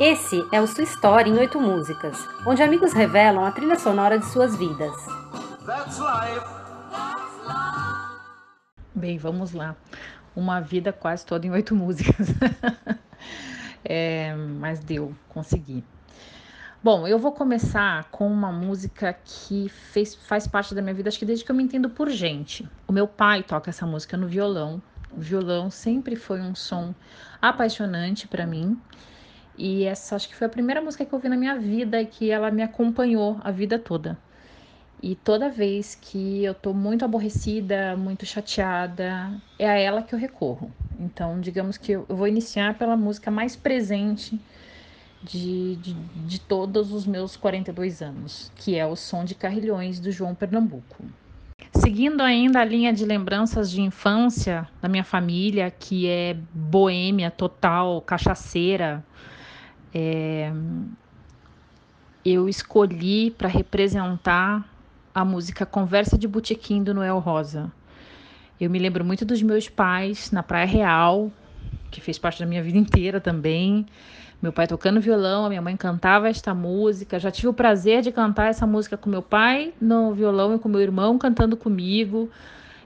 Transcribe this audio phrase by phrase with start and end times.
[0.00, 2.16] Esse é o Sua História em Oito Músicas,
[2.46, 4.94] onde amigos revelam a trilha sonora de suas vidas.
[8.94, 9.76] Bem, vamos lá.
[10.34, 12.28] Uma vida quase toda em oito músicas.
[13.84, 15.84] é, mas deu, consegui.
[16.82, 21.18] Bom, eu vou começar com uma música que fez, faz parte da minha vida, acho
[21.18, 22.66] que desde que eu me entendo por gente.
[22.88, 24.80] O meu pai toca essa música no violão.
[25.12, 26.94] O violão sempre foi um som
[27.42, 28.80] apaixonante para mim.
[29.56, 32.06] E essa acho que foi a primeira música que eu ouvi na minha vida e
[32.06, 34.18] que ela me acompanhou a vida toda.
[35.02, 40.18] E toda vez que eu tô muito aborrecida, muito chateada, é a ela que eu
[40.18, 40.70] recorro.
[40.98, 44.38] Então, digamos que eu vou iniciar pela música mais presente
[45.22, 50.12] de, de, de todos os meus 42 anos, que é o Som de Carrilhões do
[50.12, 51.04] João Pernambuco.
[51.74, 58.02] Seguindo ainda a linha de lembranças de infância da minha família, que é boêmia total,
[58.02, 59.04] cachaceira,
[59.94, 60.52] é,
[62.24, 64.68] eu escolhi para representar
[65.14, 67.70] a música Conversa de Botequim do Noel Rosa.
[68.60, 71.32] Eu me lembro muito dos meus pais na Praia Real,
[71.90, 73.86] que fez parte da minha vida inteira também
[74.40, 77.18] meu pai tocando violão, a minha mãe cantava esta música.
[77.18, 80.66] Já tive o prazer de cantar essa música com meu pai no violão e com
[80.66, 82.30] meu irmão cantando comigo.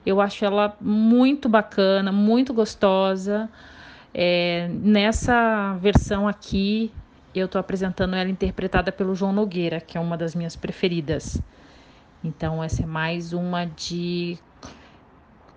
[0.05, 3.49] Eu acho ela muito bacana, muito gostosa.
[4.17, 6.89] É, nessa versão aqui,
[7.35, 11.41] eu estou apresentando ela interpretada pelo João Nogueira, que é uma das minhas preferidas.
[12.23, 14.39] Então, essa é mais uma de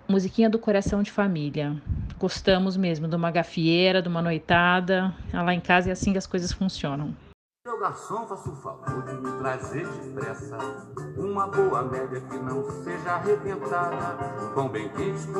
[0.09, 1.73] musiquinha do coração de família.
[2.19, 5.15] Gostamos mesmo de uma gafieira, de uma noitada.
[5.31, 7.15] Lá em casa é assim que as coisas funcionam.
[7.65, 10.57] Meu garçom, faço o favor de me trazer depressa
[11.15, 14.17] uma boa média que não seja arrebentada.
[14.69, 14.91] Bem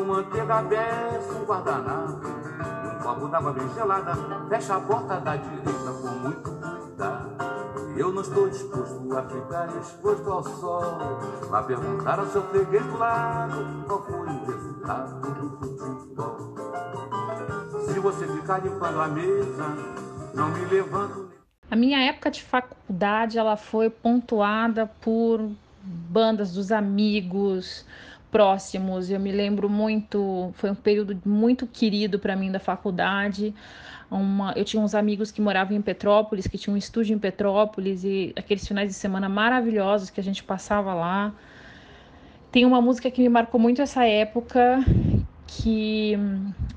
[0.05, 4.13] manteiga um guardanapo, copo d'água bem gelada.
[4.49, 7.29] Fecha a porta da direita com muito cuidado.
[7.97, 11.19] Eu não estou disposto a ficar exposto ao sol.
[11.49, 16.55] Vá perguntar ao seu freguês do lado qual foi o resultado do futebol.
[17.85, 19.65] Se você ficar limpando a mesa,
[20.33, 21.29] não me levanto.
[21.71, 25.49] A minha época de faculdade ela foi pontuada por
[25.83, 27.85] bandas dos amigos
[28.31, 29.09] próximos.
[29.09, 33.53] Eu me lembro muito, foi um período muito querido para mim da faculdade
[34.11, 38.03] uma, eu tinha uns amigos que moravam em Petrópolis, que tinham um estúdio em Petrópolis
[38.03, 41.31] e aqueles finais de semana maravilhosos que a gente passava lá.
[42.51, 44.83] Tem uma música que me marcou muito essa época,
[45.45, 46.17] que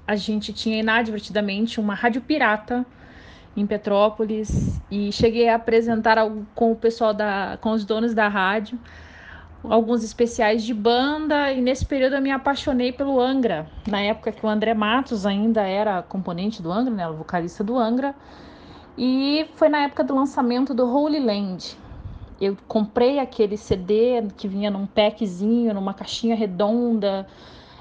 [0.07, 2.85] a gente tinha inadvertidamente uma rádio pirata
[3.57, 6.19] em Petrópolis e cheguei a apresentar
[6.55, 8.79] com o pessoal da, com os donos da rádio
[9.65, 14.45] alguns especiais de banda e nesse período eu me apaixonei pelo Angra, na época que
[14.45, 18.15] o André Matos ainda era componente do Angra, né, vocalista do Angra,
[18.97, 21.77] e foi na época do lançamento do Holy Land.
[22.41, 27.27] Eu comprei aquele CD que vinha num packzinho, numa caixinha redonda,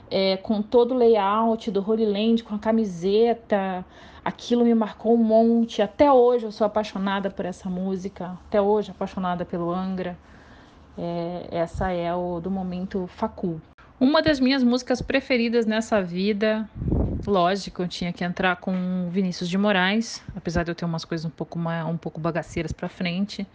[0.10, 3.84] é, com todo o layout do Holy Land, com a camiseta.
[4.24, 5.82] Aquilo me marcou um monte.
[5.82, 8.38] Até hoje eu sou apaixonada por essa música.
[8.48, 10.16] Até hoje apaixonada pelo Angra.
[10.98, 13.60] É, essa é o do momento Facul.
[14.00, 16.68] Uma das minhas músicas preferidas nessa vida,
[17.26, 21.24] lógico, eu tinha que entrar com Vinícius de Moraes, apesar de eu ter umas coisas
[21.24, 23.46] um pouco, mais, um pouco bagaceiras para frente.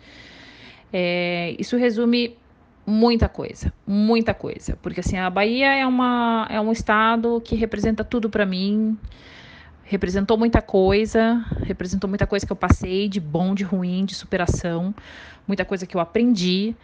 [0.93, 2.39] É, isso resume
[2.87, 8.05] muita coisa, muita coisa, porque assim a Bahia é uma é um estado que representa
[8.05, 8.97] tudo para mim,
[9.83, 14.95] representou muita coisa, representou muita coisa que eu passei de bom, de ruim, de superação,
[15.47, 16.77] muita coisa que eu aprendi.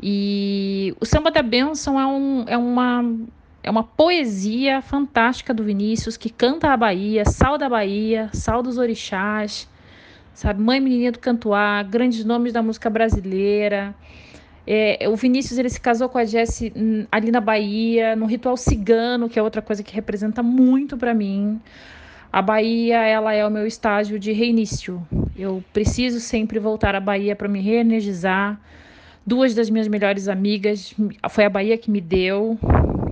[0.00, 3.04] E o Samba da Bênção é, um, é, uma,
[3.62, 8.78] é uma poesia fantástica do Vinícius, que canta a Bahia, sal da Bahia, sal dos
[8.78, 9.68] orixás,
[10.32, 10.62] sabe?
[10.62, 13.94] Mãe Menininha do Cantuá, grandes nomes da música brasileira.
[14.70, 18.56] É, o Vinícius ele se casou com a Jessie hum, ali na Bahia, no ritual
[18.56, 21.58] cigano, que é outra coisa que representa muito para mim.
[22.30, 25.04] A Bahia, ela é o meu estágio de reinício.
[25.34, 28.60] Eu preciso sempre voltar à Bahia para me reenergizar,
[29.28, 30.94] Duas das minhas melhores amigas
[31.28, 32.58] foi a Bahia que me deu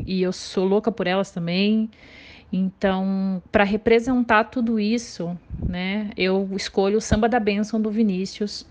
[0.07, 1.91] e eu sou louca por elas também.
[2.51, 8.67] Então, para representar tudo isso, né, eu escolho o Samba da Bênção do Vinícius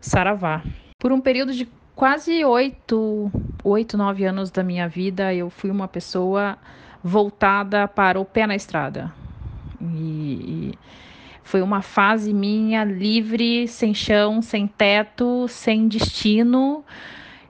[0.00, 0.60] Saravá.
[0.98, 3.30] Por um período de quase oito,
[3.62, 6.58] oito, nove anos da minha vida, eu fui uma pessoa
[7.00, 9.14] voltada para o pé na estrada.
[9.80, 10.78] E, e
[11.48, 16.84] foi uma fase minha livre, sem chão, sem teto, sem destino.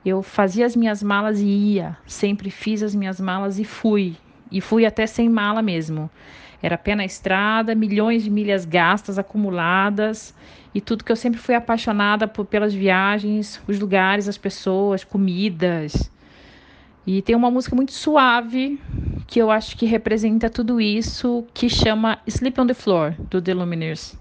[0.07, 1.97] Eu fazia as minhas malas e ia.
[2.07, 4.15] Sempre fiz as minhas malas e fui.
[4.53, 6.09] E fui até sem mala mesmo.
[6.63, 10.33] Era pé na estrada, milhões de milhas gastas, acumuladas.
[10.73, 16.09] e tudo que eu sempre fui apaixonada por, pelas viagens, os lugares, as pessoas, comidas.
[17.05, 18.81] E tem uma música muito suave
[19.29, 23.53] que eu acho que representa tudo isso, que chama Sleep on the Floor, do The
[23.53, 24.17] Lumineers.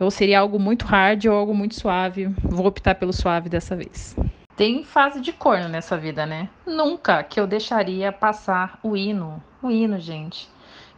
[0.00, 2.26] Ou seria algo muito hard ou algo muito suave.
[2.42, 4.16] Vou optar pelo suave dessa vez.
[4.56, 6.48] Tem fase de corno nessa vida, né?
[6.66, 9.40] Nunca que eu deixaria passar o hino.
[9.62, 10.48] O hino, gente.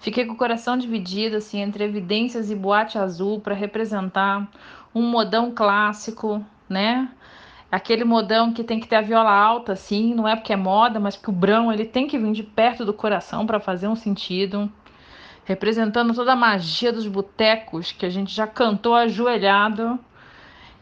[0.00, 4.48] Fiquei com o coração dividido assim entre evidências e boate azul para representar
[4.94, 7.10] um modão clássico, né?
[7.72, 11.00] Aquele modão que tem que ter a viola alta, assim, não é porque é moda,
[11.00, 13.96] mas porque o brão ele tem que vir de perto do coração para fazer um
[13.96, 14.70] sentido
[15.44, 19.98] representando toda a magia dos botecos que a gente já cantou ajoelhado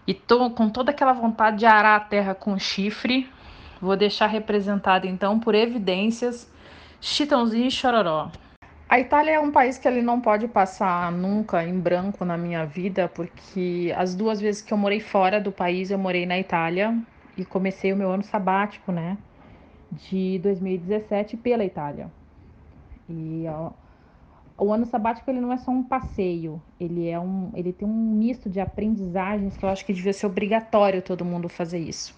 [0.06, 3.31] e tô com toda aquela vontade de arar a terra com chifre.
[3.81, 6.50] Vou deixar representado então por evidências
[7.00, 8.31] Chitãozinho e Chororó.
[8.90, 12.66] A Itália é um país que ele não pode passar nunca em branco na minha
[12.66, 16.98] vida, porque as duas vezes que eu morei fora do país, eu morei na Itália
[17.37, 19.16] e comecei o meu ano sabático, né,
[19.92, 22.10] de 2017 pela Itália.
[23.08, 23.70] E ó,
[24.58, 28.14] o ano sabático ele não é só um passeio, ele é um, ele tem um
[28.16, 32.12] misto de aprendizagens que eu acho que devia ser obrigatório todo mundo fazer isso.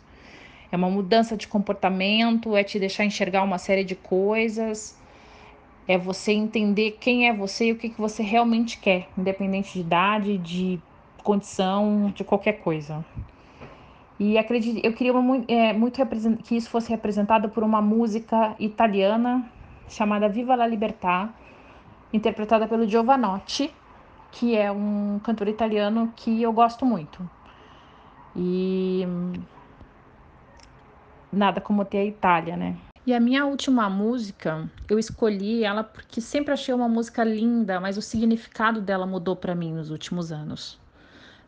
[0.70, 4.96] É uma mudança de comportamento, é te deixar enxergar uma série de coisas,
[5.86, 9.80] é você entender quem é você e o que, que você realmente quer, independente de
[9.80, 10.80] idade, de
[11.22, 13.04] condição, de qualquer coisa.
[14.18, 16.00] E acredito, eu queria muito, é, muito
[16.44, 19.50] que isso fosse representado por uma música italiana
[19.88, 21.30] chamada Viva la Libertà,
[22.12, 23.74] interpretada pelo Giovanotti,
[24.30, 27.28] que é um cantor italiano que eu gosto muito.
[28.36, 29.06] E
[31.32, 32.76] nada como ter a Itália, né?
[33.04, 37.96] E a minha última música, eu escolhi ela porque sempre achei uma música linda, mas
[37.96, 40.80] o significado dela mudou para mim nos últimos anos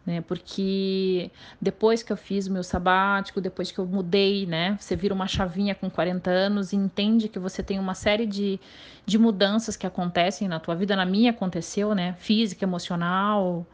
[0.06, 0.21] né?
[0.21, 1.31] Porque
[1.61, 4.77] depois que eu fiz o meu sabático, depois que eu mudei, né?
[4.79, 8.61] Você vira uma chavinha com 40 anos e entende que você tem uma série de,
[9.06, 10.95] de mudanças que acontecem na tua vida.
[10.95, 12.15] Na minha aconteceu, né?
[12.19, 13.67] Física, emocional.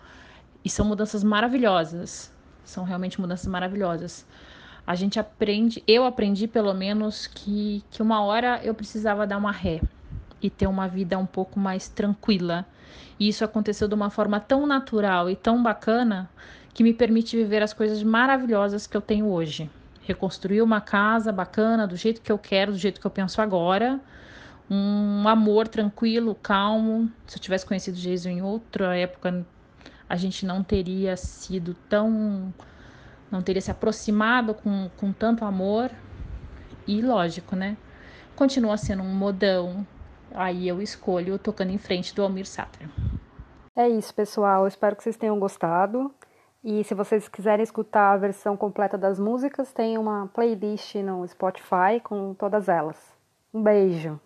[0.65, 2.33] E são mudanças maravilhosas.
[2.65, 4.27] São realmente mudanças maravilhosas.
[4.87, 9.53] A gente aprende, eu aprendi pelo menos que, que uma hora eu precisava dar uma
[9.53, 9.81] ré
[10.43, 12.67] e ter uma vida um pouco mais tranquila.
[13.19, 16.31] E isso aconteceu de uma forma tão natural e tão bacana
[16.73, 19.71] que me permite viver as coisas maravilhosas que eu tenho hoje.
[20.03, 24.01] Reconstruir uma casa bacana, do jeito que eu quero, do jeito que eu penso agora.
[24.71, 27.11] Um amor tranquilo, calmo.
[27.27, 29.45] Se eu tivesse conhecido Jesus em outra época,
[30.09, 32.53] a gente não teria sido tão.
[33.31, 35.91] Não teria se aproximado com, com tanto amor.
[36.87, 37.77] E lógico, né?
[38.35, 39.87] Continua sendo um modão,
[40.35, 42.89] Aí eu escolho Tocando em Frente do Almir Sater.
[43.77, 44.67] É isso, pessoal.
[44.67, 46.13] espero que vocês tenham gostado.
[46.63, 52.01] E se vocês quiserem escutar a versão completa das músicas, tem uma playlist no Spotify
[52.03, 52.99] com todas elas.
[53.53, 54.21] Um beijo!